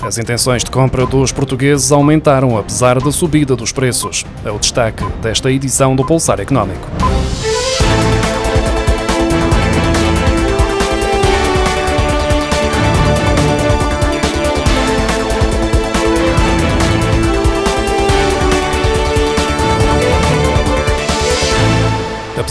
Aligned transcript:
As 0.00 0.16
intenções 0.16 0.62
de 0.62 0.70
compra 0.70 1.04
dos 1.06 1.32
portugueses 1.32 1.90
aumentaram 1.90 2.56
apesar 2.56 3.00
da 3.00 3.10
subida 3.10 3.56
dos 3.56 3.72
preços. 3.72 4.24
É 4.44 4.50
o 4.50 4.58
destaque 4.58 5.04
desta 5.20 5.50
edição 5.50 5.96
do 5.96 6.04
Pulsar 6.04 6.40
Económico. 6.40 6.88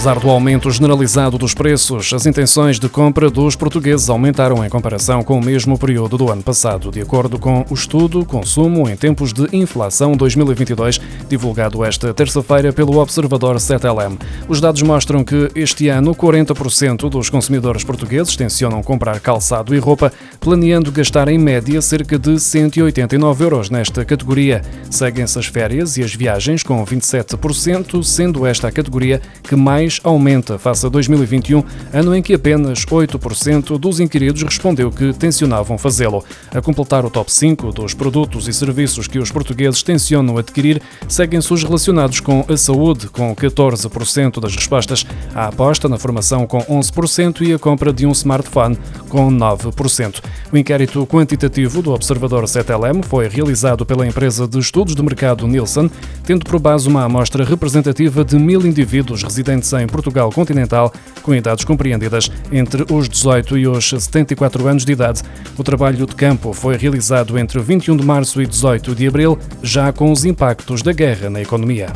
Apesar 0.08 0.21
do 0.21 0.30
aumento 0.30 0.71
generalizado 0.71 1.38
dos 1.38 1.54
preços, 1.54 2.14
as 2.14 2.26
intenções 2.26 2.80
de 2.80 2.88
compra 2.88 3.30
dos 3.30 3.57
portugueses 3.57 4.10
aumentaram 4.10 4.64
em 4.64 4.70
comparação 4.70 5.21
com 5.21 5.38
o 5.38 5.44
mesmo 5.44 5.78
período 5.78 6.18
do 6.18 6.32
ano 6.32 6.42
passado, 6.42 6.89
de 6.89 7.02
acordo 7.02 7.38
com 7.38 7.65
o 7.70 7.74
estudo 7.74 8.24
Consumo 8.24 8.88
em 8.88 8.96
Tempos 8.96 9.34
de 9.34 9.54
Inflação 9.54 10.15
2022, 10.15 11.01
divulgado 11.28 11.84
esta 11.84 12.14
terça-feira 12.14 12.71
pelo 12.71 13.00
Observador 13.00 13.57
7LM. 13.57 14.18
Os 14.48 14.62
dados 14.62 14.82
mostram 14.82 15.25
que 15.25 15.51
este 15.54 15.89
ano 15.89 16.15
40% 16.15 17.10
dos 17.10 17.29
consumidores 17.29 17.84
portugueses 17.84 18.37
tencionam 18.37 18.82
comprar 18.82 19.20
calçado 19.20 19.76
e 19.76 19.78
roupa, 19.78 20.10
planeando 20.39 20.89
gastar 20.89 21.28
em 21.28 21.37
média 21.37 21.82
cerca 21.82 22.18
de 22.18 22.39
189 22.39 23.43
euros 23.43 23.70
nesta 23.70 24.06
categoria. 24.06 24.62
Seguem-se 24.89 25.37
as 25.37 25.48
férias 25.48 25.98
e 25.98 26.01
as 26.01 26.15
viagens 26.15 26.64
com 26.64 26.86
27%, 26.86 28.01
sendo 28.06 28.46
esta 28.46 28.70
a 28.70 28.71
categoria 28.71 29.21
que 29.43 29.56
mais 29.56 29.96
aumenta 30.04 30.57
face 30.57 30.86
a 30.86 30.89
2021, 30.89 31.64
ano 31.93 32.16
em 32.16 32.22
que 32.22 32.33
apenas 32.33 32.86
8% 32.86 33.78
dos 33.78 34.00
inquiridos 34.00 34.44
respondeu 34.44 34.92
que 34.92 35.14
tencionavam 35.14 35.78
fazê-lo. 35.78 36.23
A 36.52 36.61
completar 36.61 37.06
o 37.06 37.09
top 37.09 37.31
5 37.31 37.72
dos 37.72 37.94
produtos 37.94 38.47
e 38.47 38.53
serviços 38.53 39.08
que 39.08 39.20
os 39.20 39.31
portugueses 39.31 39.84
tencionam 39.84 40.38
adquirir, 40.38 40.81
seguem-se 41.08 41.53
os 41.53 41.64
relacionados 41.64 42.20
com 42.20 42.45
a 42.48 42.58
saúde, 42.58 43.08
com 43.08 43.36
14% 43.36 44.40
das 44.40 44.56
respostas, 44.56 45.06
a 45.34 45.48
aposta 45.48 45.90
na 45.90 45.98
formação 45.98 46.45
com 46.45 46.59
11% 46.59 47.42
e 47.42 47.53
a 47.53 47.59
compra 47.59 47.92
de 47.92 48.06
um 48.06 48.12
smartphone 48.12 48.78
com 49.09 49.31
9%. 49.31 50.22
O 50.52 50.58
inquérito 50.58 51.06
quantitativo 51.08 51.81
do 51.81 51.92
Observador 51.92 52.44
7LM 52.44 53.03
foi 53.03 53.28
realizado 53.28 53.86
pela 53.86 54.08
empresa 54.08 54.48
de 54.48 54.59
estudos 54.59 54.95
de 54.95 55.02
mercado 55.02 55.48
Nielsen, 55.48 55.90
tendo 56.23 56.45
por 56.45 56.59
base 56.59 56.88
uma 56.88 57.03
amostra 57.03 57.44
representativa 57.44 58.23
de 58.23 58.38
mil 58.38 58.66
indivíduos 58.66 59.23
residentes 59.23 59.72
em 59.73 59.87
Portugal 59.88 60.32
continental, 60.32 60.94
com 61.22 61.34
idades 61.34 61.66
compreendidas 61.66 62.30
entre 62.52 62.86
os 62.94 63.10
18 63.10 63.58
e 63.58 63.68
os 63.68 63.90
74 63.90 64.68
anos 64.68 64.86
de 64.86 64.92
idade. 64.92 65.22
O 65.58 65.64
trabalho 65.64 66.06
de 66.06 66.16
campo 66.16 66.54
foi 66.54 66.78
realizado 66.78 67.38
entre 67.38 67.60
21 67.60 67.98
de 67.98 68.06
março 68.06 68.42
e 68.42 68.46
18 68.46 68.94
de 68.94 69.08
abril, 69.08 69.38
já 69.64 69.92
com 69.92 70.12
os 70.12 70.26
impactos 70.26 70.82
da 70.82 70.92
guerra 70.92 71.30
na 71.30 71.42
economia. 71.42 71.88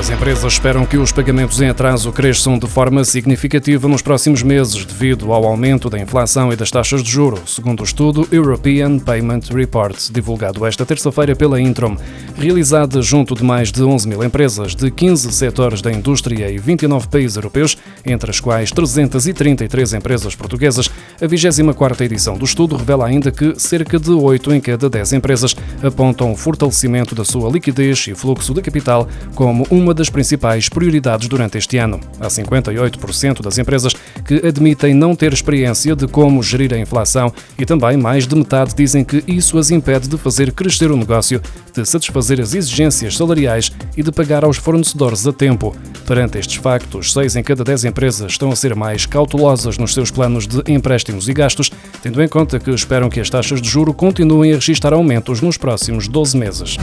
As 0.00 0.08
empresas 0.08 0.54
esperam 0.54 0.86
que 0.86 0.96
os 0.96 1.12
pagamentos 1.12 1.60
em 1.60 1.68
atraso 1.68 2.10
cresçam 2.10 2.58
de 2.58 2.66
forma 2.66 3.04
significativa 3.04 3.86
nos 3.86 4.00
próximos 4.00 4.42
meses 4.42 4.82
devido 4.82 5.30
ao 5.30 5.44
aumento 5.44 5.90
da 5.90 5.98
inflação 5.98 6.50
e 6.50 6.56
das 6.56 6.70
taxas 6.70 7.02
de 7.02 7.10
juro, 7.10 7.38
segundo 7.46 7.82
o 7.82 7.84
estudo 7.84 8.26
European 8.32 8.98
Payment 8.98 9.42
Report, 9.52 9.94
divulgado 10.10 10.64
esta 10.64 10.86
terça-feira 10.86 11.36
pela 11.36 11.60
Introm. 11.60 11.98
Realizada 12.34 13.02
junto 13.02 13.34
de 13.34 13.44
mais 13.44 13.70
de 13.70 13.82
11 13.82 14.08
mil 14.08 14.24
empresas 14.24 14.74
de 14.74 14.90
15 14.90 15.30
setores 15.32 15.82
da 15.82 15.92
indústria 15.92 16.50
e 16.50 16.56
29 16.56 17.06
países 17.06 17.36
europeus, 17.36 17.76
entre 18.02 18.30
as 18.30 18.40
quais 18.40 18.72
333 18.72 19.92
empresas 19.92 20.34
portuguesas, 20.34 20.90
a 21.20 21.26
24ª 21.26 22.00
edição 22.00 22.38
do 22.38 22.46
estudo 22.46 22.74
revela 22.74 23.06
ainda 23.06 23.30
que 23.30 23.52
cerca 23.60 23.98
de 23.98 24.12
8 24.12 24.54
em 24.54 24.62
cada 24.62 24.88
10 24.88 25.12
empresas 25.12 25.54
apontam 25.82 26.32
o 26.32 26.36
fortalecimento 26.36 27.14
da 27.14 27.22
sua 27.22 27.50
liquidez 27.50 28.06
e 28.08 28.14
fluxo 28.14 28.54
de 28.54 28.62
capital 28.62 29.06
como 29.34 29.66
uma 29.70 29.89
uma 29.90 29.94
das 29.94 30.08
principais 30.08 30.68
prioridades 30.68 31.26
durante 31.26 31.58
este 31.58 31.76
ano. 31.76 31.98
Há 32.20 32.28
58% 32.28 33.42
das 33.42 33.58
empresas 33.58 33.92
que 34.24 34.46
admitem 34.46 34.94
não 34.94 35.16
ter 35.16 35.32
experiência 35.32 35.96
de 35.96 36.06
como 36.06 36.40
gerir 36.44 36.72
a 36.72 36.78
inflação 36.78 37.32
e 37.58 37.66
também 37.66 37.96
mais 37.96 38.24
de 38.24 38.36
metade 38.36 38.72
dizem 38.72 39.02
que 39.02 39.24
isso 39.26 39.58
as 39.58 39.72
impede 39.72 40.08
de 40.08 40.16
fazer 40.16 40.52
crescer 40.52 40.92
o 40.92 40.96
negócio, 40.96 41.42
de 41.74 41.84
satisfazer 41.84 42.40
as 42.40 42.54
exigências 42.54 43.16
salariais 43.16 43.72
e 43.96 44.02
de 44.04 44.12
pagar 44.12 44.44
aos 44.44 44.58
fornecedores 44.58 45.26
a 45.26 45.32
tempo. 45.32 45.74
Perante 46.06 46.38
estes 46.38 46.54
factos, 46.54 47.12
6 47.12 47.34
em 47.34 47.42
cada 47.42 47.64
10 47.64 47.86
empresas 47.86 48.30
estão 48.30 48.52
a 48.52 48.56
ser 48.56 48.76
mais 48.76 49.06
cautelosas 49.06 49.76
nos 49.76 49.92
seus 49.92 50.12
planos 50.12 50.46
de 50.46 50.62
empréstimos 50.70 51.28
e 51.28 51.32
gastos, 51.32 51.68
tendo 52.00 52.22
em 52.22 52.28
conta 52.28 52.60
que 52.60 52.70
esperam 52.70 53.10
que 53.10 53.18
as 53.18 53.28
taxas 53.28 53.60
de 53.60 53.68
juro 53.68 53.92
continuem 53.92 54.52
a 54.52 54.54
registrar 54.54 54.92
aumentos 54.92 55.40
nos 55.40 55.56
próximos 55.56 56.06
12 56.06 56.36
meses 56.38 56.76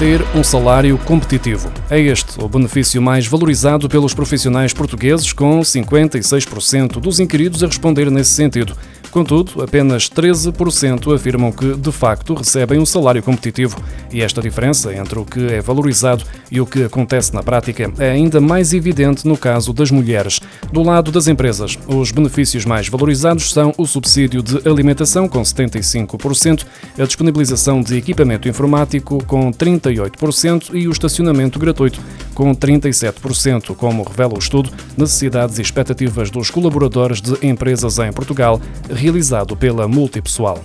ter 0.00 0.22
um 0.34 0.42
salário 0.42 0.96
competitivo. 1.04 1.70
É 1.90 2.00
este 2.00 2.42
o 2.42 2.48
benefício 2.48 3.02
mais 3.02 3.26
valorizado 3.26 3.86
pelos 3.86 4.14
profissionais 4.14 4.72
portugueses, 4.72 5.30
com 5.30 5.60
56% 5.60 6.92
dos 6.92 7.20
inquiridos 7.20 7.62
a 7.62 7.66
responder 7.66 8.10
nesse 8.10 8.30
sentido. 8.30 8.74
Contudo, 9.10 9.62
apenas 9.62 10.08
13% 10.08 11.12
afirmam 11.14 11.50
que, 11.50 11.74
de 11.74 11.90
facto, 11.90 12.34
recebem 12.34 12.78
um 12.78 12.86
salário 12.86 13.22
competitivo 13.22 13.76
e 14.12 14.22
esta 14.22 14.40
diferença 14.40 14.94
entre 14.94 15.18
o 15.18 15.24
que 15.24 15.46
é 15.46 15.60
valorizado 15.60 16.24
e 16.50 16.60
o 16.60 16.66
que 16.66 16.84
acontece 16.84 17.34
na 17.34 17.42
prática 17.42 17.92
é 17.98 18.10
ainda 18.10 18.40
mais 18.40 18.72
evidente 18.72 19.26
no 19.26 19.36
caso 19.36 19.72
das 19.72 19.90
mulheres. 19.90 20.40
Do 20.72 20.82
lado 20.82 21.10
das 21.10 21.26
empresas, 21.26 21.76
os 21.88 22.12
benefícios 22.12 22.64
mais 22.64 22.88
valorizados 22.88 23.52
são 23.52 23.74
o 23.76 23.84
subsídio 23.84 24.42
de 24.42 24.68
alimentação, 24.68 25.28
com 25.28 25.42
75%, 25.42 26.64
a 26.96 27.04
disponibilização 27.04 27.82
de 27.82 27.96
equipamento 27.96 28.48
informático, 28.48 29.24
com 29.24 29.50
38%, 29.50 30.70
e 30.72 30.86
o 30.86 30.92
estacionamento 30.92 31.58
gratuito, 31.58 32.00
com 32.34 32.54
37%, 32.54 33.74
como 33.74 34.04
revela 34.04 34.34
o 34.34 34.38
estudo 34.38 34.70
Necessidades 34.96 35.58
e 35.58 35.62
Expectativas 35.62 36.30
dos 36.30 36.50
Colaboradores 36.50 37.20
de 37.20 37.36
Empresas 37.46 37.98
em 37.98 38.12
Portugal 38.12 38.60
realizado 39.00 39.56
pela 39.56 39.88
Multipessoal. 39.88 40.62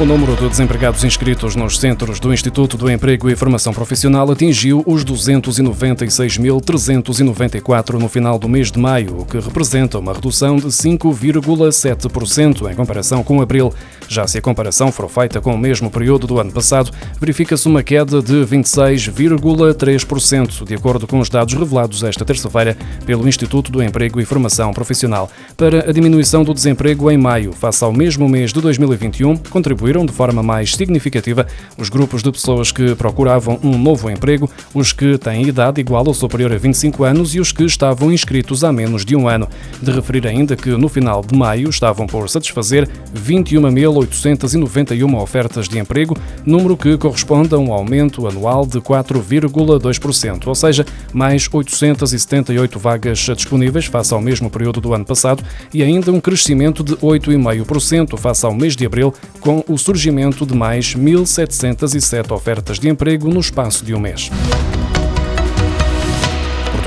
O 0.00 0.04
número 0.04 0.34
de 0.34 0.48
desempregados 0.48 1.04
inscritos 1.04 1.54
nos 1.54 1.78
centros 1.78 2.18
do 2.18 2.34
Instituto 2.34 2.76
do 2.76 2.90
Emprego 2.90 3.30
e 3.30 3.36
Formação 3.36 3.72
Profissional 3.72 4.28
atingiu 4.28 4.82
os 4.84 5.04
296.394 5.04 7.92
no 7.92 8.08
final 8.08 8.36
do 8.36 8.48
mês 8.48 8.72
de 8.72 8.78
maio, 8.78 9.20
o 9.20 9.24
que 9.24 9.38
representa 9.38 10.00
uma 10.00 10.12
redução 10.12 10.56
de 10.56 10.66
5,7% 10.66 12.72
em 12.72 12.74
comparação 12.74 13.22
com 13.22 13.40
abril. 13.40 13.72
Já 14.08 14.26
se 14.26 14.36
a 14.36 14.42
comparação 14.42 14.90
for 14.90 15.08
feita 15.08 15.40
com 15.40 15.54
o 15.54 15.58
mesmo 15.58 15.88
período 15.88 16.26
do 16.26 16.40
ano 16.40 16.50
passado, 16.50 16.90
verifica-se 17.20 17.68
uma 17.68 17.84
queda 17.84 18.20
de 18.20 18.44
26,3%, 18.44 20.66
de 20.66 20.74
acordo 20.74 21.06
com 21.06 21.20
os 21.20 21.28
dados 21.28 21.54
revelados 21.54 22.02
esta 22.02 22.24
terça-feira 22.24 22.76
pelo 23.06 23.28
Instituto 23.28 23.70
do 23.70 23.80
Emprego 23.80 24.20
e 24.20 24.24
Formação 24.24 24.72
Profissional. 24.72 25.30
Para 25.56 25.88
a 25.88 25.92
diminuição 25.92 26.42
do 26.42 26.52
desemprego 26.52 27.12
em 27.12 27.16
maio, 27.16 27.52
face 27.52 27.84
ao 27.84 27.92
mesmo 27.92 28.28
mês 28.28 28.52
de 28.52 28.60
2021, 28.60 29.36
contribuiu 29.36 29.83
contribuíram 29.84 30.06
de 30.06 30.12
forma 30.12 30.42
mais 30.42 30.74
significativa 30.74 31.46
os 31.76 31.90
grupos 31.90 32.22
de 32.22 32.32
pessoas 32.32 32.72
que 32.72 32.94
procuravam 32.94 33.60
um 33.62 33.76
novo 33.76 34.10
emprego, 34.10 34.50
os 34.72 34.92
que 34.92 35.18
têm 35.18 35.46
idade 35.46 35.80
igual 35.80 36.06
ou 36.06 36.14
superior 36.14 36.52
a 36.52 36.56
25 36.56 37.04
anos 37.04 37.34
e 37.34 37.40
os 37.40 37.52
que 37.52 37.64
estavam 37.64 38.10
inscritos 38.10 38.64
há 38.64 38.72
menos 38.72 39.04
de 39.04 39.14
um 39.14 39.28
ano. 39.28 39.46
De 39.82 39.90
referir 39.90 40.26
ainda 40.26 40.56
que 40.56 40.70
no 40.70 40.88
final 40.88 41.22
de 41.22 41.36
maio 41.36 41.68
estavam 41.68 42.06
por 42.06 42.30
satisfazer 42.30 42.88
21.891 43.14 45.20
ofertas 45.20 45.68
de 45.68 45.78
emprego, 45.78 46.16
número 46.46 46.76
que 46.76 46.96
corresponde 46.96 47.54
a 47.54 47.58
um 47.58 47.72
aumento 47.72 48.26
anual 48.26 48.64
de 48.64 48.80
4,2%, 48.80 50.46
ou 50.46 50.54
seja, 50.54 50.86
mais 51.12 51.48
878 51.52 52.78
vagas 52.78 53.18
disponíveis 53.18 53.86
face 53.86 54.14
ao 54.14 54.20
mesmo 54.20 54.48
período 54.48 54.80
do 54.80 54.94
ano 54.94 55.04
passado 55.04 55.44
e 55.72 55.82
ainda 55.82 56.10
um 56.10 56.20
crescimento 56.20 56.82
de 56.82 56.96
8,5% 56.96 58.16
face 58.16 58.46
ao 58.46 58.54
mês 58.54 58.74
de 58.74 58.86
abril, 58.86 59.12
com 59.40 59.62
o 59.74 59.78
surgimento 59.78 60.46
de 60.46 60.54
mais 60.54 60.94
1.707 60.94 62.30
ofertas 62.30 62.78
de 62.78 62.88
emprego 62.88 63.28
no 63.28 63.40
espaço 63.40 63.84
de 63.84 63.92
um 63.92 63.98
mês. 63.98 64.30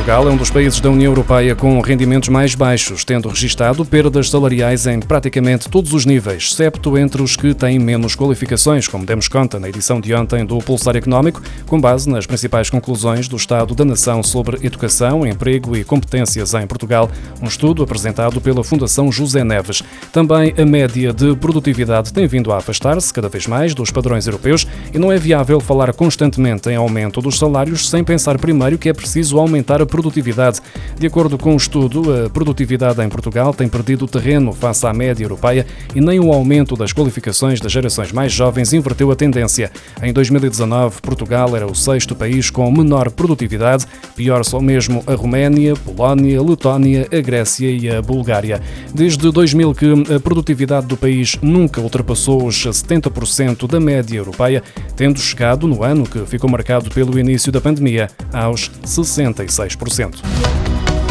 Portugal 0.08 0.32
é 0.32 0.34
um 0.34 0.38
dos 0.38 0.50
países 0.50 0.80
da 0.80 0.90
União 0.90 1.12
Europeia 1.12 1.54
com 1.54 1.82
rendimentos 1.82 2.30
mais 2.30 2.56
baixos, 2.56 3.04
tendo 3.04 3.28
registado 3.28 3.84
perdas 3.84 4.30
salariais 4.30 4.88
em 4.88 5.02
praticamente 5.02 5.70
todos 5.70 5.92
os 5.92 6.06
níveis, 6.06 6.50
excepto 6.54 6.98
entre 6.98 7.22
os 7.22 7.36
que 7.36 7.54
têm 7.54 7.78
menos 7.78 8.16
qualificações, 8.16 8.88
como 8.88 9.06
demos 9.06 9.28
conta 9.28 9.60
na 9.60 9.68
edição 9.68 10.00
de 10.00 10.14
ontem 10.14 10.46
do 10.46 10.60
Pulsar 10.60 10.96
Económico, 10.96 11.42
com 11.66 11.78
base 11.82 12.10
nas 12.10 12.26
principais 12.26 12.70
conclusões 12.70 13.28
do 13.28 13.36
Estado 13.36 13.76
da 13.76 13.84
Nação 13.84 14.24
sobre 14.24 14.66
Educação, 14.66 15.28
Emprego 15.28 15.76
e 15.76 15.84
Competências 15.84 16.54
em 16.54 16.66
Portugal, 16.66 17.12
um 17.42 17.48
estudo 17.48 17.84
apresentado 17.84 18.40
pela 18.40 18.64
Fundação 18.64 19.12
José 19.12 19.44
Neves. 19.44 19.84
Também 20.14 20.54
a 20.58 20.66
média 20.66 21.12
de 21.12 21.36
produtividade 21.36 22.14
tem 22.14 22.28
vindo 22.28 22.54
a 22.54 22.60
afastar-se 22.60 23.14
cada 23.14 23.28
vez 23.28 23.46
mais 23.46 23.76
dos 23.76 23.92
padrões 23.92 24.26
europeus 24.26 24.66
e 24.94 24.98
não 24.98 25.12
é 25.12 25.18
viável 25.18 25.60
falar 25.60 25.92
constantemente 25.92 26.70
em 26.70 26.78
aumento 26.78 27.20
dos 27.20 27.38
salários 27.38 27.90
sem 27.90 28.06
pensar 28.06 28.38
primeiro 28.38 28.78
que 28.78 28.88
é 28.88 28.94
preciso 28.94 29.38
aumentar 29.38 29.82
a 29.82 29.86
produtividade. 29.98 30.60
De 31.00 31.08
acordo 31.08 31.40
com 31.40 31.50
o 31.50 31.54
um 31.54 31.58
estudo, 31.58 32.26
a 32.26 32.30
produtividade 32.30 33.02
em 33.02 33.10
Portugal 33.10 33.52
tem 33.52 33.68
perdido 33.68 34.06
terreno 34.06 34.54
face 34.54 34.86
à 34.86 34.94
média 34.94 35.24
europeia 35.24 35.66
e 35.96 36.00
nem 36.00 36.20
o 36.20 36.32
aumento 36.32 36.76
das 36.76 36.94
qualificações 36.94 37.60
das 37.60 37.72
gerações 37.72 38.12
mais 38.12 38.32
jovens 38.32 38.74
inverteu 38.74 39.10
a 39.10 39.16
tendência. 39.16 39.72
Em 40.04 40.14
2019, 40.14 41.02
Portugal 41.02 41.56
era 41.56 41.66
o 41.66 41.74
sexto 41.74 42.16
país 42.16 42.52
com 42.52 42.70
menor 42.72 43.10
produtividade, 43.10 43.88
pior 44.16 44.46
só 44.46 44.60
mesmo 44.60 45.04
a 45.08 45.16
Roménia, 45.16 45.76
Polónia, 45.76 46.44
Letónia, 46.44 47.08
a 47.12 47.20
Grécia 47.20 47.72
e 47.72 47.90
a 47.90 48.00
Bulgária. 48.00 48.62
Desde 48.94 49.32
2000 49.32 49.74
que 49.74 50.14
a 50.16 50.20
produtividade 50.20 50.86
do 50.86 50.96
país 50.96 51.40
nunca 51.42 51.82
ultrapassou 51.82 52.46
os 52.46 52.68
70% 52.68 53.68
da 53.68 53.80
média 53.80 54.18
europeia, 54.18 54.62
tendo 54.96 55.20
chegado 55.20 55.68
no 55.68 55.84
ano 55.84 56.04
que 56.04 56.24
ficou 56.28 56.50
marcado 56.50 56.92
pelo 56.92 57.18
início 57.18 57.52
da 57.52 57.60
pandemia 57.60 58.10
aos 58.32 58.70
66%. 58.86 59.87
4%. 59.90 61.07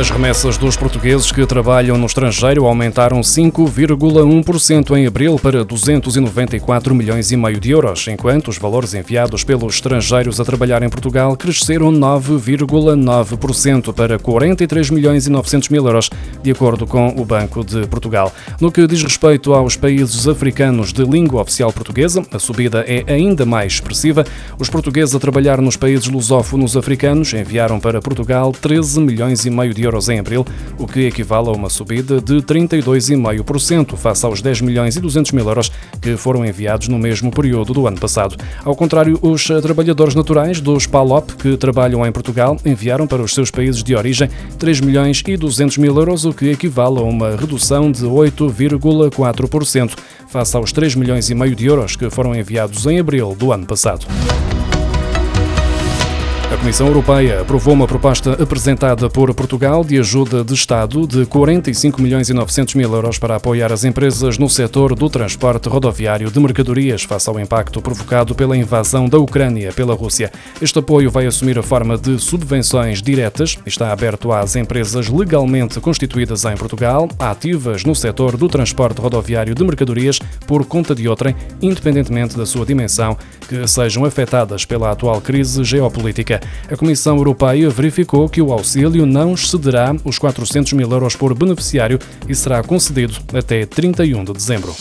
As 0.00 0.08
remessas 0.08 0.56
dos 0.56 0.78
portugueses 0.78 1.30
que 1.30 1.44
trabalham 1.44 1.98
no 1.98 2.06
estrangeiro 2.06 2.64
aumentaram 2.64 3.20
5,1% 3.20 4.96
em 4.96 5.06
abril 5.06 5.38
para 5.38 5.62
294 5.62 6.94
milhões 6.94 7.30
e 7.30 7.36
meio 7.36 7.60
de 7.60 7.72
euros, 7.72 8.08
enquanto 8.08 8.48
os 8.48 8.56
valores 8.56 8.94
enviados 8.94 9.44
pelos 9.44 9.74
estrangeiros 9.74 10.40
a 10.40 10.44
trabalhar 10.44 10.82
em 10.82 10.88
Portugal 10.88 11.36
cresceram 11.36 11.92
9,9% 11.92 13.92
para 13.92 14.18
43 14.18 14.88
milhões 14.88 15.26
e 15.26 15.30
900 15.30 15.68
mil 15.68 15.86
euros, 15.86 16.08
de 16.42 16.50
acordo 16.50 16.86
com 16.86 17.08
o 17.08 17.24
Banco 17.26 17.62
de 17.62 17.86
Portugal. 17.86 18.32
No 18.58 18.72
que 18.72 18.86
diz 18.86 19.02
respeito 19.02 19.52
aos 19.52 19.76
países 19.76 20.26
africanos 20.26 20.94
de 20.94 21.04
língua 21.04 21.42
oficial 21.42 21.74
portuguesa, 21.74 22.24
a 22.32 22.38
subida 22.38 22.86
é 22.88 23.04
ainda 23.12 23.44
mais 23.44 23.74
expressiva. 23.74 24.24
Os 24.58 24.70
portugueses 24.70 25.14
a 25.14 25.20
trabalhar 25.20 25.60
nos 25.60 25.76
países 25.76 26.08
lusófonos 26.08 26.74
africanos 26.74 27.34
enviaram 27.34 27.78
para 27.78 28.00
Portugal 28.00 28.50
13 28.50 28.98
milhões 28.98 29.44
e 29.44 29.50
meio 29.50 29.74
de 29.74 29.82
euros 29.82 29.89
euros 29.90 30.08
em 30.08 30.18
abril, 30.18 30.46
o 30.78 30.86
que 30.86 31.00
equivale 31.00 31.48
a 31.48 31.52
uma 31.52 31.68
subida 31.68 32.20
de 32.20 32.36
32,5% 32.36 33.96
face 33.96 34.24
aos 34.24 34.40
10 34.40 34.60
milhões 34.62 34.96
e 34.96 35.00
200 35.00 35.32
mil 35.32 35.46
euros 35.46 35.70
que 36.00 36.16
foram 36.16 36.44
enviados 36.46 36.88
no 36.88 36.98
mesmo 36.98 37.30
período 37.30 37.74
do 37.74 37.86
ano 37.86 37.98
passado. 37.98 38.36
Ao 38.64 38.74
contrário, 38.74 39.18
os 39.20 39.46
trabalhadores 39.62 40.14
naturais 40.14 40.60
dos 40.60 40.86
PALOP 40.86 41.32
que 41.36 41.56
trabalham 41.56 42.06
em 42.06 42.12
Portugal 42.12 42.56
enviaram 42.64 43.06
para 43.06 43.22
os 43.22 43.34
seus 43.34 43.50
países 43.50 43.82
de 43.82 43.94
origem 43.94 44.30
3 44.58 44.80
milhões 44.80 45.22
e 45.26 45.36
200 45.36 45.78
mil 45.78 45.96
euros, 45.96 46.24
o 46.24 46.32
que 46.32 46.50
equivale 46.50 46.98
a 46.98 47.02
uma 47.02 47.36
redução 47.36 47.90
de 47.90 48.04
8,4% 48.04 49.92
face 50.28 50.56
aos 50.56 50.72
3 50.72 50.94
milhões 50.94 51.28
e 51.28 51.34
meio 51.34 51.56
de 51.56 51.66
euros 51.66 51.96
que 51.96 52.08
foram 52.08 52.34
enviados 52.34 52.86
em 52.86 53.00
abril 53.00 53.34
do 53.36 53.52
ano 53.52 53.66
passado. 53.66 54.06
A 56.60 56.62
Comissão 56.62 56.88
Europeia 56.88 57.40
aprovou 57.40 57.72
uma 57.72 57.86
proposta 57.86 58.32
apresentada 58.32 59.08
por 59.08 59.32
Portugal 59.32 59.82
de 59.82 59.98
ajuda 59.98 60.44
de 60.44 60.52
Estado 60.52 61.06
de 61.06 61.24
45 61.24 62.02
milhões 62.02 62.28
e 62.28 62.34
900 62.34 62.74
mil 62.74 62.92
euros 62.92 63.18
para 63.18 63.36
apoiar 63.36 63.72
as 63.72 63.82
empresas 63.82 64.36
no 64.36 64.46
setor 64.46 64.94
do 64.94 65.08
transporte 65.08 65.70
rodoviário 65.70 66.30
de 66.30 66.38
mercadorias 66.38 67.02
face 67.02 67.30
ao 67.30 67.40
impacto 67.40 67.80
provocado 67.80 68.34
pela 68.34 68.58
invasão 68.58 69.08
da 69.08 69.18
Ucrânia 69.18 69.72
pela 69.72 69.94
Rússia. 69.94 70.30
Este 70.60 70.78
apoio 70.78 71.10
vai 71.10 71.24
assumir 71.24 71.58
a 71.58 71.62
forma 71.62 71.96
de 71.96 72.18
subvenções 72.18 73.00
diretas 73.00 73.56
e 73.64 73.70
está 73.70 73.90
aberto 73.90 74.30
às 74.30 74.54
empresas 74.54 75.08
legalmente 75.08 75.80
constituídas 75.80 76.44
em 76.44 76.58
Portugal, 76.58 77.08
ativas 77.18 77.84
no 77.84 77.94
setor 77.94 78.36
do 78.36 78.48
transporte 78.48 79.00
rodoviário 79.00 79.54
de 79.54 79.64
mercadorias 79.64 80.18
por 80.46 80.66
conta 80.66 80.94
de 80.94 81.08
outrem, 81.08 81.34
independentemente 81.62 82.36
da 82.36 82.44
sua 82.44 82.66
dimensão, 82.66 83.16
que 83.48 83.66
sejam 83.66 84.04
afetadas 84.04 84.66
pela 84.66 84.90
atual 84.90 85.22
crise 85.22 85.64
geopolítica. 85.64 86.38
A 86.70 86.76
Comissão 86.76 87.16
Europeia 87.16 87.68
verificou 87.68 88.28
que 88.28 88.40
o 88.40 88.52
auxílio 88.52 89.04
não 89.04 89.34
excederá 89.34 89.94
os 90.04 90.18
400 90.18 90.72
mil 90.72 90.90
euros 90.90 91.16
por 91.16 91.34
beneficiário 91.34 91.98
e 92.28 92.34
será 92.34 92.62
concedido 92.62 93.14
até 93.34 93.66
31 93.66 94.24
de 94.24 94.32
dezembro. 94.32 94.74